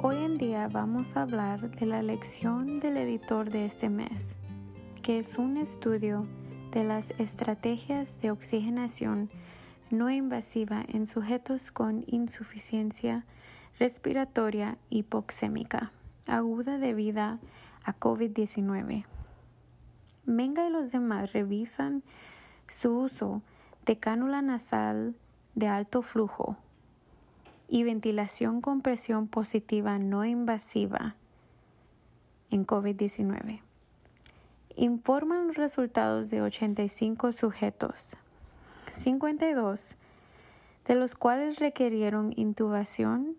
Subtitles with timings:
[0.00, 4.26] Hoy en día vamos a hablar de la lección del editor de este mes,
[5.02, 6.24] que es un estudio
[6.70, 9.28] de las estrategias de oxigenación
[9.90, 13.26] no invasiva en sujetos con insuficiencia
[13.80, 15.90] respiratoria hipoxémica
[16.28, 17.40] aguda debida
[17.82, 19.04] a COVID-19.
[20.26, 22.04] Menga y los demás revisan
[22.68, 23.42] su uso
[23.84, 25.16] de cánula nasal
[25.56, 26.56] de alto flujo
[27.68, 31.16] y ventilación con presión positiva no invasiva
[32.50, 33.60] en COVID-19.
[34.76, 38.16] Informan los resultados de 85 sujetos,
[38.90, 39.96] 52
[40.86, 43.36] de los cuales requirieron intubación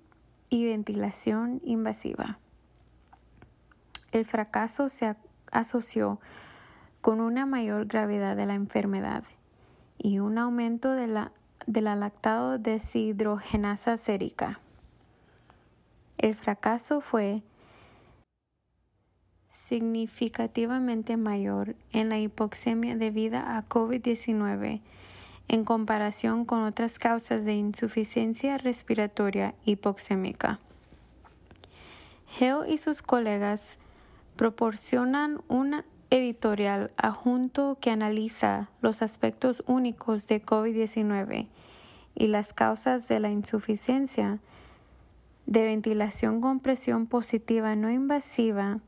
[0.49, 2.37] y ventilación invasiva.
[4.11, 5.15] El fracaso se
[5.51, 6.19] asoció
[7.01, 9.23] con una mayor gravedad de la enfermedad
[9.97, 11.31] y un aumento de la
[11.67, 14.59] de la lactado deshidrogenasa sérica.
[16.17, 17.43] El fracaso fue
[19.49, 24.81] significativamente mayor en la hipoxemia debida a COVID-19
[25.47, 30.59] en comparación con otras causas de insuficiencia respiratoria hipoxémica.
[32.37, 33.79] Geo y sus colegas
[34.35, 41.47] proporcionan una editorial adjunto que analiza los aspectos únicos de COVID-19
[42.15, 44.39] y las causas de la insuficiencia
[45.45, 48.79] de ventilación con presión positiva no invasiva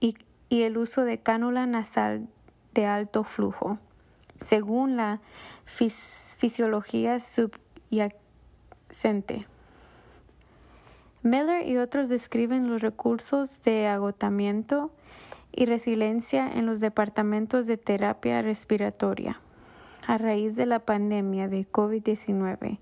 [0.00, 0.16] y,
[0.50, 2.26] el uso de cánula nasal
[2.72, 3.78] de alto flujo,
[4.40, 5.20] según la
[5.66, 8.16] fisiología subyacente.
[11.22, 14.90] Miller y otros describen los recursos de agotamiento
[15.58, 19.40] y resiliencia en los departamentos de terapia respiratoria
[20.06, 22.78] a raíz de la pandemia de COVID-19.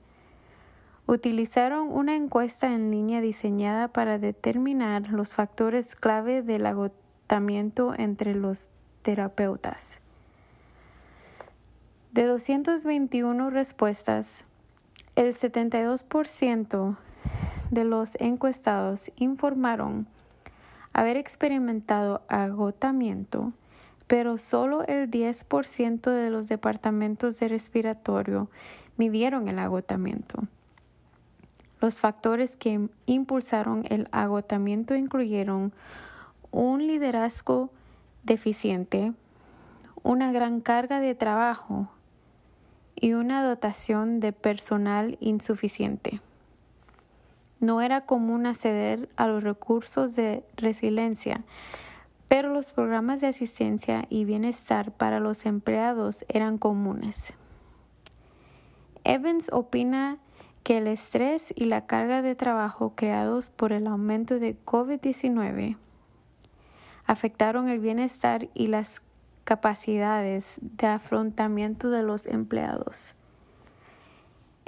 [1.06, 8.68] Utilizaron una encuesta en línea diseñada para determinar los factores clave del agotamiento entre los
[9.00, 10.02] terapeutas.
[12.12, 14.44] De 221 respuestas,
[15.14, 16.98] el 72%
[17.70, 20.06] de los encuestados informaron
[20.96, 23.52] haber experimentado agotamiento
[24.06, 28.48] pero solo el 10% de los departamentos de respiratorio
[28.96, 30.44] midieron el agotamiento.
[31.80, 35.72] Los factores que impulsaron el agotamiento incluyeron
[36.50, 37.70] un liderazgo
[38.22, 39.12] deficiente,
[40.02, 41.88] una gran carga de trabajo
[42.94, 46.20] y una dotación de personal insuficiente.
[47.60, 51.42] No era común acceder a los recursos de resiliencia,
[52.28, 57.32] pero los programas de asistencia y bienestar para los empleados eran comunes.
[59.04, 60.18] Evans opina
[60.64, 65.76] que el estrés y la carga de trabajo creados por el aumento de COVID-19
[67.06, 69.00] afectaron el bienestar y las
[69.44, 73.14] capacidades de afrontamiento de los empleados.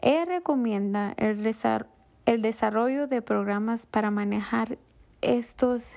[0.01, 1.43] Ella recomienda el,
[2.29, 4.77] el desarrollo de programas para manejar
[5.23, 5.95] estos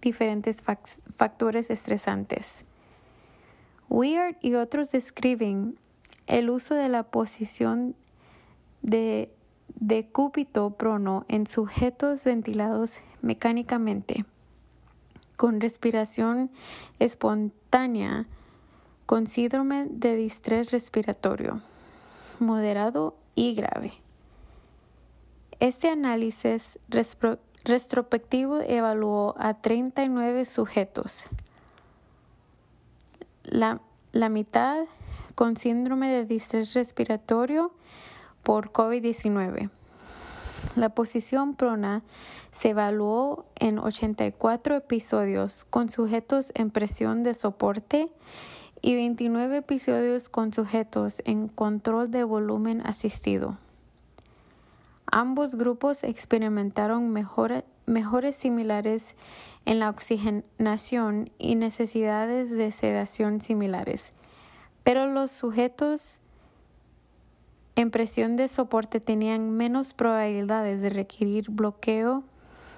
[0.00, 2.64] diferentes factores estresantes.
[3.90, 5.78] Weird y otros describen
[6.28, 7.94] el uso de la posición
[8.80, 9.30] de
[9.74, 14.24] decúbito prono en sujetos ventilados mecánicamente,
[15.36, 16.50] con respiración
[17.00, 18.26] espontánea,
[19.04, 21.60] con síndrome de distrés respiratorio,
[22.40, 24.05] moderado y grave.
[25.58, 26.78] Este análisis
[27.64, 31.24] retrospectivo evaluó a 39 sujetos,
[33.42, 33.80] la,
[34.12, 34.84] la mitad
[35.34, 37.72] con síndrome de distrés respiratorio
[38.42, 39.70] por COVID-19.
[40.74, 42.02] La posición prona
[42.50, 48.10] se evaluó en 84 episodios con sujetos en presión de soporte
[48.82, 53.56] y 29 episodios con sujetos en control de volumen asistido.
[55.18, 59.16] Ambos grupos experimentaron mejores similares
[59.64, 64.12] en la oxigenación y necesidades de sedación similares,
[64.82, 66.20] pero los sujetos
[67.76, 72.22] en presión de soporte tenían menos probabilidades de requerir bloqueo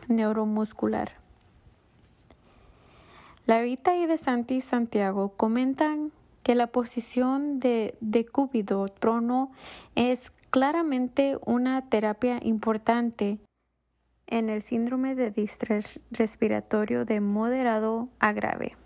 [0.06, 1.14] neuromuscular.
[3.46, 6.12] La Vita y de Santi Santiago comentan
[6.44, 9.50] que la posición de decúbito trono
[9.96, 13.38] es claramente una terapia importante
[14.26, 18.76] en el síndrome de distrés respiratorio de moderado a grave.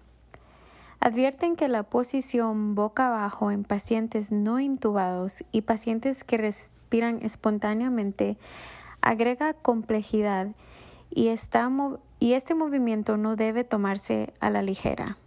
[1.00, 8.36] Advierten que la posición boca abajo en pacientes no intubados y pacientes que respiran espontáneamente
[9.00, 10.48] agrega complejidad
[11.10, 15.18] y, este movimiento no debe tomarse a la ligera.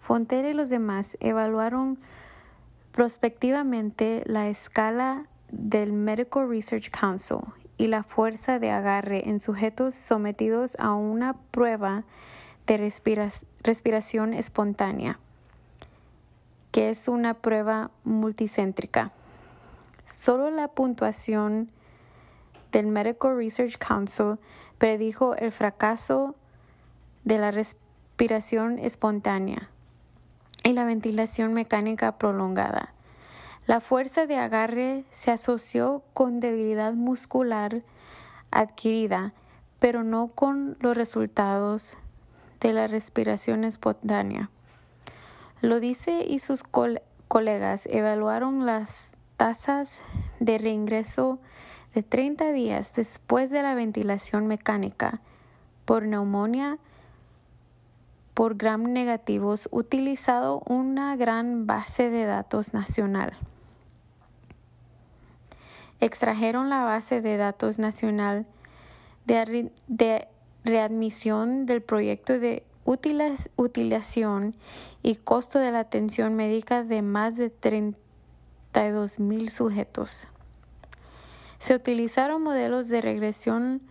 [0.00, 1.98] Fonter y los demás evaluaron
[2.92, 7.38] prospectivamente la escala del Medical Research Council
[7.76, 12.04] y la fuerza de agarre en sujetos sometidos a una prueba
[12.66, 12.76] de
[13.62, 15.18] respiración espontánea,
[16.72, 19.12] que es una prueba multicéntrica.
[20.06, 21.70] Solo la puntuación
[22.72, 24.38] del Medical Research Council
[24.78, 26.34] predijo el fracaso
[27.24, 29.70] de la respiración espontánea
[30.70, 32.94] y la ventilación mecánica prolongada.
[33.66, 37.82] La fuerza de agarre se asoció con debilidad muscular
[38.50, 39.32] adquirida,
[39.78, 41.94] pero no con los resultados
[42.60, 44.50] de la respiración espontánea.
[45.60, 46.62] Lo dice y sus
[47.28, 50.00] colegas evaluaron las tasas
[50.38, 51.38] de reingreso
[51.94, 55.20] de 30 días después de la ventilación mecánica
[55.84, 56.78] por neumonía
[58.40, 63.36] por gram negativos utilizado una gran base de datos nacional.
[66.00, 68.46] Extrajeron la base de datos nacional
[69.26, 70.26] de,
[70.64, 74.54] readmisión del proyecto de utilización
[75.02, 80.28] y costo de la atención médica de más de 32 mil sujetos.
[81.58, 83.82] Se utilizaron modelos de regresión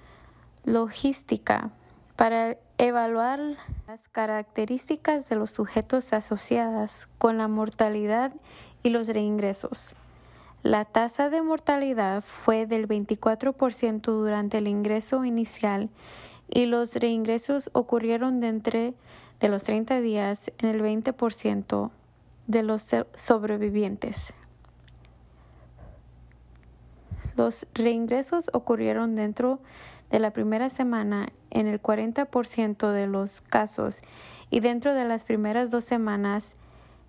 [0.64, 1.70] logística
[2.16, 3.42] para evaluar
[3.88, 8.32] las características de los sujetos asociadas con la mortalidad
[8.84, 9.96] y los reingresos.
[10.64, 15.90] La tasa de mortalidad fue del 24% durante el ingreso inicial
[16.50, 18.94] y los reingresos ocurrieron dentro
[19.42, 21.92] de los 30 días en el 20%
[22.48, 22.84] de los
[23.16, 24.34] sobrevivientes.
[27.36, 29.80] Los reingresos ocurrieron dentro de
[30.18, 34.02] la primera semana en el 40% de los casos
[34.50, 36.56] y dentro de las primeras dos semanas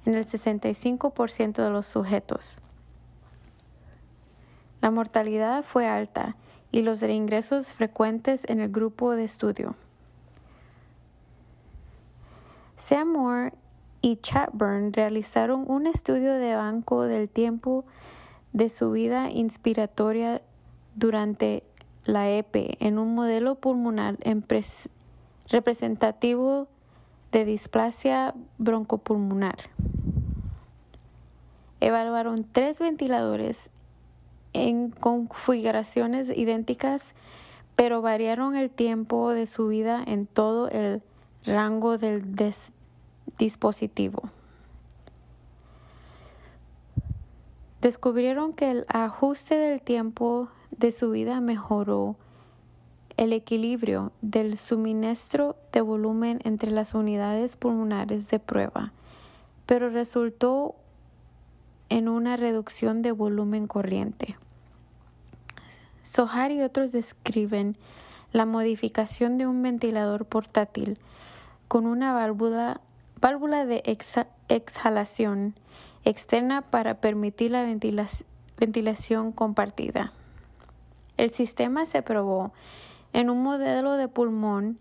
[0.05, 2.59] en el 65% de los sujetos.
[4.83, 6.37] La mortalidad fue alta
[6.73, 9.75] y los reingresos frecuentes en el grupo de estudio.
[12.77, 13.51] Sam
[14.01, 17.85] y Chatburn realizaron un estudio de banco del tiempo
[18.53, 20.41] de su vida inspiratoria
[20.95, 21.63] durante
[22.05, 24.19] la EP en un modelo pulmonar
[25.49, 26.69] representativo
[27.33, 29.57] de displasia broncopulmonar.
[31.81, 33.71] Evaluaron tres ventiladores
[34.53, 37.15] en configuraciones idénticas,
[37.77, 41.03] pero variaron el tiempo de su vida en todo el
[41.45, 42.35] rango del
[43.39, 44.23] dispositivo.
[47.81, 52.17] Descubrieron que el ajuste del tiempo de su vida mejoró
[53.17, 58.93] el equilibrio del suministro de volumen entre las unidades pulmonares de prueba,
[59.67, 60.75] pero resultó
[61.91, 64.37] en una reducción de volumen corriente.
[66.03, 67.77] Sohar y otros describen
[68.33, 70.99] la modificación de un ventilador portátil
[71.69, 72.81] con una válvula,
[73.21, 73.83] válvula de
[74.49, 75.55] exhalación
[76.05, 77.65] externa para permitir la
[78.57, 80.13] ventilación compartida.
[81.21, 82.51] El sistema se probó
[83.13, 84.79] en un modelo de pulmón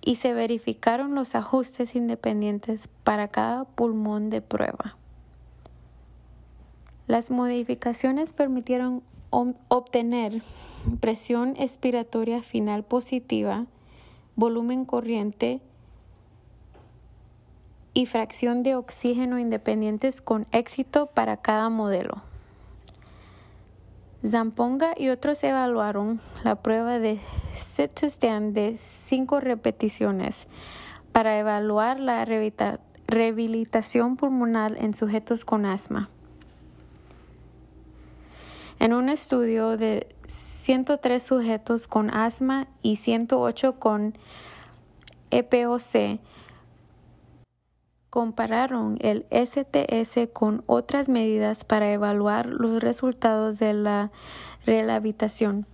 [0.00, 4.96] y se verificaron los ajustes independientes para cada pulmón de prueba.
[7.06, 10.40] Las modificaciones permitieron obtener
[11.00, 13.66] presión expiratoria final positiva,
[14.36, 15.60] volumen corriente
[17.92, 22.27] y fracción de oxígeno independientes con éxito para cada modelo.
[24.26, 27.20] Zamponga y otros evaluaron la prueba de
[27.52, 30.48] set to de cinco repeticiones
[31.12, 36.10] para evaluar la rehabilitación pulmonar en sujetos con asma.
[38.80, 44.18] En un estudio de 103 sujetos con asma y 108 con
[45.30, 46.18] EPOC,
[48.18, 54.10] compararon el STS con otras medidas para evaluar los resultados de la
[54.66, 55.66] rehabilitación.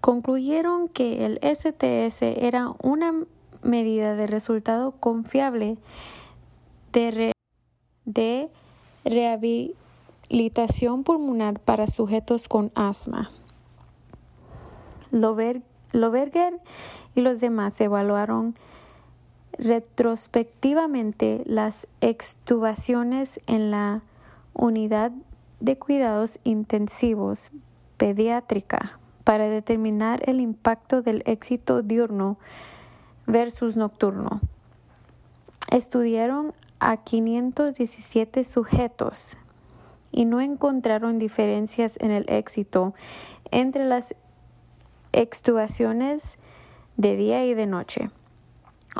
[0.00, 3.14] Concluyeron que el STS era una
[3.62, 5.78] medida de resultado confiable
[6.92, 7.30] de,
[8.04, 8.50] de
[9.04, 13.30] rehabilitación pulmonar para sujetos con asma.
[15.12, 15.62] Loberger
[17.14, 18.56] y los demás evaluaron
[19.58, 24.02] retrospectivamente las extubaciones en la
[24.52, 25.12] unidad
[25.60, 27.52] de cuidados intensivos
[27.96, 32.38] pediátrica para determinar el impacto del éxito diurno
[33.26, 34.40] versus nocturno.
[35.70, 39.38] Estudiaron a 517 sujetos
[40.12, 42.94] y no encontraron diferencias en el éxito
[43.50, 44.14] entre las
[45.12, 46.36] extubaciones
[46.96, 48.10] de día y de noche.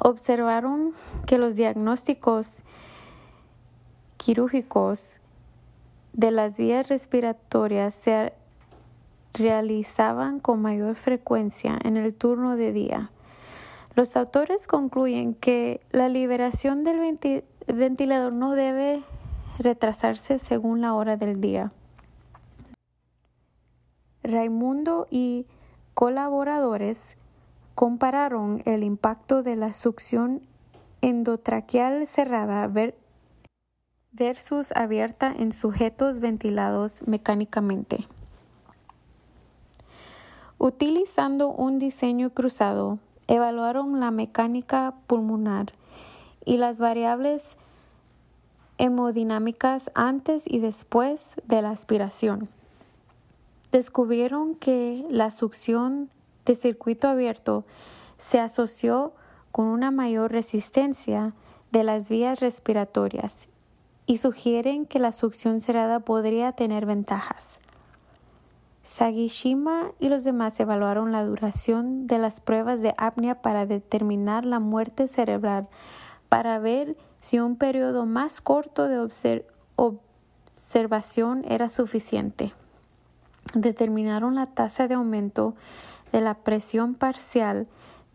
[0.02, 0.92] Observaron
[1.26, 2.64] que los diagnósticos
[4.16, 5.20] quirúrgicos
[6.12, 8.32] de las vías respiratorias se
[9.34, 13.10] realizaban con mayor frecuencia en el turno de día.
[13.94, 17.18] Los autores concluyen que la liberación del
[17.66, 19.02] ventilador no debe
[19.58, 21.72] retrasarse según la hora del día.
[24.22, 25.46] Raimundo y
[25.94, 27.16] colaboradores
[27.76, 30.40] compararon el impacto de la succión
[31.02, 32.72] endotraqueal cerrada
[34.12, 38.08] versus abierta en sujetos ventilados mecánicamente.
[40.56, 45.66] Utilizando un diseño cruzado, evaluaron la mecánica pulmonar
[46.46, 47.58] y las variables
[48.78, 52.48] hemodinámicas antes y después de la aspiración.
[53.70, 56.08] Descubrieron que la succión
[56.46, 57.64] de circuito abierto
[58.16, 59.12] se asoció
[59.52, 61.34] con una mayor resistencia
[61.72, 63.48] de las vías respiratorias
[64.06, 67.60] y sugieren que la succión cerrada podría tener ventajas.
[68.82, 74.60] Sagishima y los demás evaluaron la duración de las pruebas de apnea para determinar la
[74.60, 75.68] muerte cerebral
[76.28, 79.00] para ver si un periodo más corto de
[79.74, 82.52] observación era suficiente.
[83.54, 85.54] Determinaron la tasa de aumento
[86.16, 87.66] de la presión parcial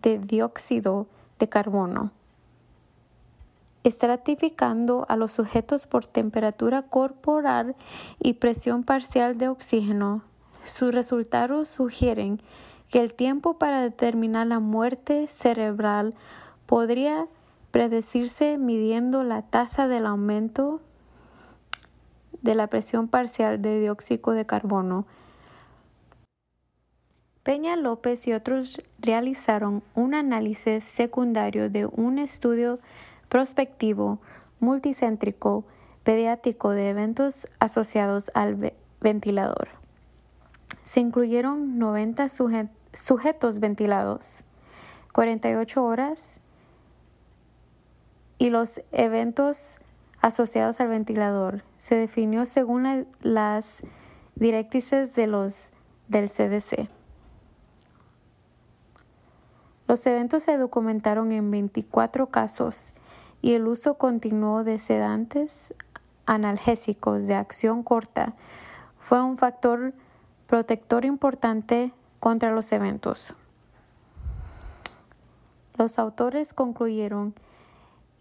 [0.02, 1.06] de dióxido
[1.38, 2.10] de carbono
[3.84, 7.76] estratificando a los sujetos por temperatura corporal
[8.20, 10.24] y presión parcial de oxígeno.
[10.64, 12.42] Sus resultados sugieren
[12.90, 16.16] que el tiempo para determinar la muerte cerebral
[16.66, 17.28] podría
[17.70, 20.82] predecirse midiendo la tasa del aumento
[22.42, 25.06] de la presión parcial de dióxido de carbono.
[27.44, 32.80] Peña López y otros realizaron un análisis secundario de un estudio
[33.30, 34.20] prospectivo,
[34.60, 35.66] multicéntrico,
[36.04, 39.70] pediátrico de eventos asociados al ventilador.
[40.84, 42.28] Se incluyeron 90
[42.94, 44.44] sujetos ventilados,
[45.12, 46.42] 48 horas
[48.38, 49.80] y los eventos
[50.22, 53.82] asociados al ventilador se definió según las
[54.36, 55.72] directrices de los
[56.08, 57.01] del CDC.
[59.92, 62.94] Los eventos se documentaron en 24 casos
[63.42, 65.74] y el uso continuo de sedantes
[66.26, 68.34] analgésicos de acción corta
[69.00, 69.94] fue un factor
[70.48, 73.36] protector importante contra los eventos.
[75.76, 77.34] Los autores concluyeron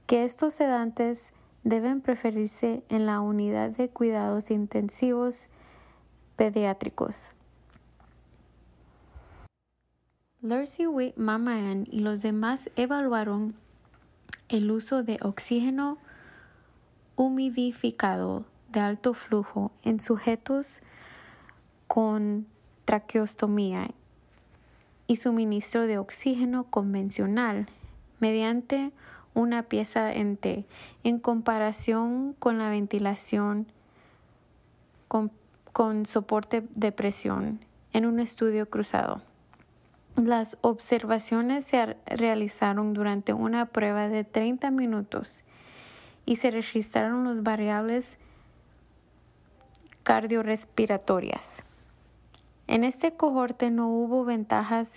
[0.08, 5.50] que estos sedantes deben preferirse en la unidad de cuidados intensivos
[6.34, 7.36] pediátricos.
[10.42, 13.54] Lucy Witt Mamayan y los demás evaluaron
[14.48, 15.98] el uso de oxígeno
[17.14, 20.80] humidificado de alto flujo en sujetos
[21.88, 22.46] con
[22.86, 23.90] traqueostomía
[25.06, 27.66] y suministro de oxígeno convencional
[28.18, 28.92] mediante
[29.34, 30.64] una pieza en T
[31.04, 33.66] en comparación con la ventilación
[35.06, 37.60] con soporte de presión
[37.92, 39.20] en un estudio cruzado.
[40.16, 45.44] Las observaciones se realizaron durante una prueba de 30 minutos
[46.26, 48.18] y se registraron las variables
[50.02, 51.62] cardiorrespiratorias.
[52.66, 54.94] En este cohorte no hubo ventajas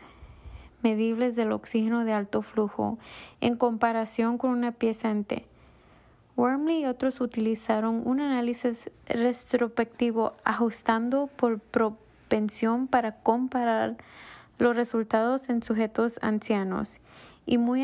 [0.82, 2.98] medibles del oxígeno de alto flujo
[3.39, 5.46] en comparación con una pieza en T.
[6.36, 13.98] Wormley y otros utilizaron un análisis retrospectivo ajustando por propensión para comparar
[14.60, 17.00] los resultados en sujetos ancianos
[17.45, 17.83] y muy,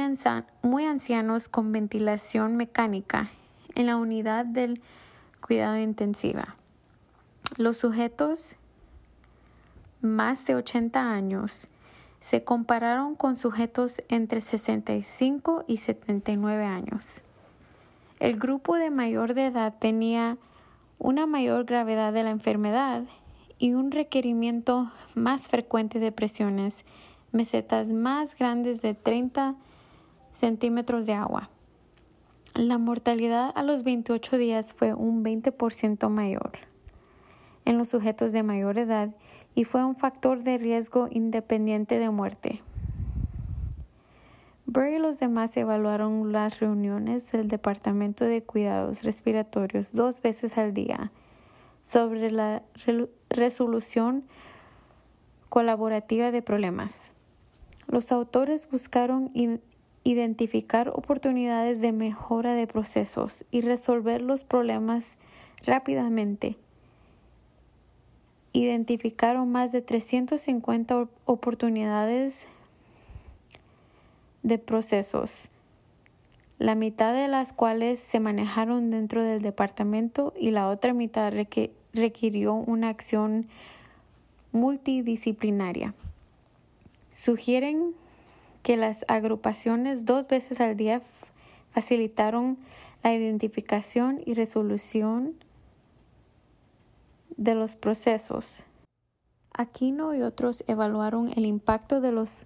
[0.62, 3.32] muy ancianos con ventilación mecánica
[3.76, 4.82] en la unidad del
[5.42, 6.56] cuidado intensiva.
[7.58, 8.56] Los sujetos
[10.02, 11.68] más de 80 años
[12.22, 17.24] se compararon con sujetos entre 65 y 79 años.
[18.20, 20.38] El grupo de mayor edad tenía
[20.98, 23.04] una mayor gravedad de la enfermedad
[23.60, 26.86] y un requerimiento más frecuente de presiones,
[27.32, 29.56] mesetas más grandes de 30
[30.32, 31.50] centímetros de agua.
[32.56, 36.52] La mortalidad a los 28 días fue un 20% mayor
[37.66, 39.10] en los sujetos de mayor edad
[39.54, 42.64] y fue un factor de riesgo independiente de muerte.
[44.66, 50.74] Burr y los demás evaluaron las reuniones del Departamento de Cuidados Respiratorios dos veces al
[50.74, 51.12] día
[51.84, 52.64] sobre la
[53.30, 54.26] resolución
[55.50, 57.14] colaborativa de problemas.
[57.88, 59.32] Los autores buscaron
[60.04, 65.18] identificar oportunidades de mejora de procesos y resolver los problemas
[65.66, 66.58] rápidamente.
[68.54, 72.48] Identificaron más de 350 oportunidades
[74.44, 75.50] de procesos,
[76.60, 81.34] la mitad de las cuales se manejaron dentro del departamento y la otra mitad
[81.94, 83.48] requirió una acción
[84.52, 85.96] multidisciplinaria.
[87.14, 87.96] Sugieren
[88.62, 91.02] que las agrupaciones dos veces al día
[91.72, 92.58] facilitaron
[93.04, 95.36] la identificación y resolución
[97.38, 98.66] de los procesos.
[99.54, 102.46] Aquino y otros evaluaron el impacto de los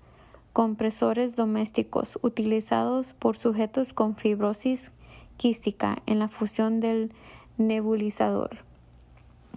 [0.53, 4.91] compresores domésticos utilizados por sujetos con fibrosis
[5.35, 7.11] quística en la fusión del
[7.57, 8.57] nebulizador.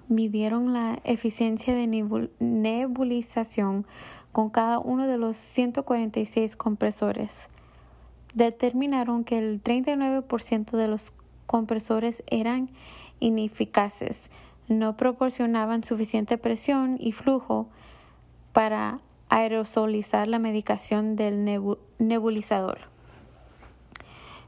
[0.08, 1.86] Midieron la eficiencia de
[2.40, 3.86] nebulización
[4.32, 7.48] con cada uno de los 146 compresores.
[8.34, 11.12] Determinaron que el 39% de los
[11.46, 12.70] compresores eran
[13.20, 14.30] ineficaces,
[14.68, 17.68] no proporcionaban suficiente presión y flujo
[18.52, 21.45] para aerosolizar la medicación del
[21.99, 22.78] nebulizador.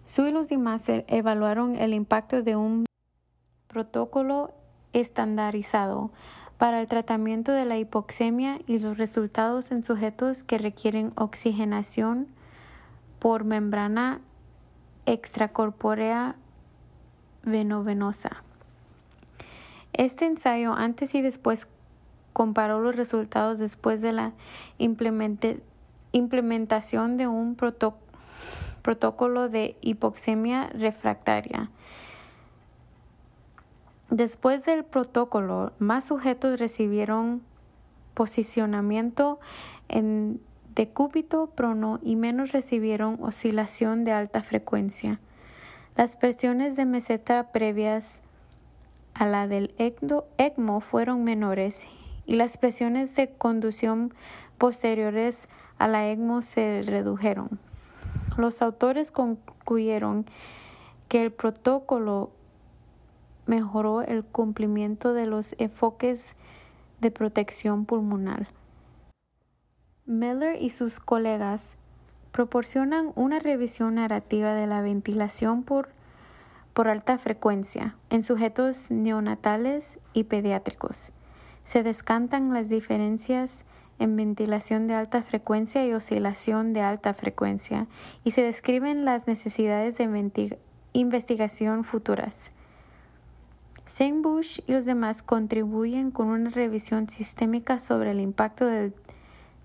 [0.07, 0.51] Su y los
[1.09, 2.87] evaluaron el impacto de un
[3.67, 4.53] protocolo
[4.93, 6.11] estandarizado
[6.57, 12.27] para el tratamiento de la hipoxemia y los resultados en sujetos que requieren oxigenación
[13.19, 14.21] por membrana
[15.07, 16.37] extracorpórea
[17.43, 18.43] venovenosa.
[19.93, 21.69] Este ensayo antes y después
[22.39, 24.33] comparó los resultados después de la
[24.79, 31.69] implementación de un protocolo de hipoxemia refractaria.
[34.09, 37.43] Después del protocolo, más sujetos recibieron
[38.15, 39.41] posicionamiento
[39.89, 40.41] en
[40.77, 45.19] decúbito prono y menos recibieron oscilación de alta frecuencia.
[45.97, 48.21] Las presiones de meseta previas
[49.15, 51.89] a la del ECMO fueron menores
[52.29, 54.13] y las presiones de conducción
[54.59, 57.59] posteriores a la ECMO se redujeron.
[58.37, 60.27] Los autores concluyeron
[61.09, 62.31] que el protocolo
[63.47, 66.37] mejoró el cumplimiento de los enfoques
[67.01, 68.49] de protección pulmonar.
[70.05, 71.79] Miller y sus colegas
[72.31, 75.89] proporcionan una revisión narrativa de la ventilación por,
[76.75, 81.13] por alta frecuencia en sujetos neonatales y pediátricos
[81.69, 83.67] se descantan las diferencias
[83.99, 87.89] en ventilación de alta frecuencia y oscilación de alta frecuencia
[88.25, 90.59] y se describen las necesidades de
[90.95, 92.53] investigación futuras.
[94.23, 98.95] Bush y los demás contribuyen con una revisión sistémica sobre el impacto del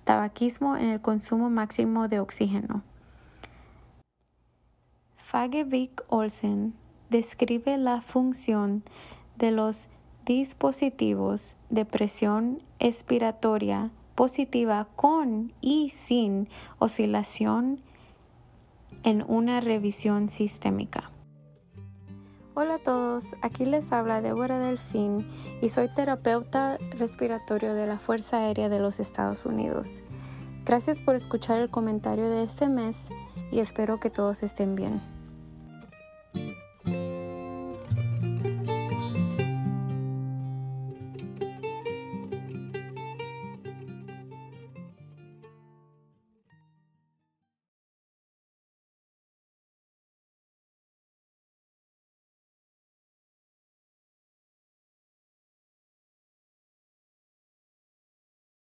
[0.03, 2.83] tabaquismo en el consumo máximo de oxígeno.
[5.15, 6.73] Fagevic Olsen
[7.09, 8.83] describe la función
[9.37, 9.87] de los
[10.25, 16.47] dispositivos de presión expiratoria positiva con y sin
[16.79, 17.81] oscilación
[19.03, 21.09] en una revisión sistémica.
[22.55, 25.27] Hola a todos, aquí les habla Débora Delfín
[25.62, 30.03] y soy terapeuta respiratorio de la Fuerza Aérea de los Estados Unidos.
[30.63, 33.09] Gracias por escuchar el comentario de este mes
[33.51, 35.12] y espero que todos estén bien.